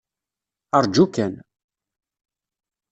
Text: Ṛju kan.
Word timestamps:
Ṛju 0.83 1.05
kan. 1.15 1.33